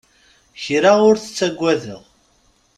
Kra 0.63 0.91
ur 1.09 1.15
tettagadeɣ. 1.17 2.01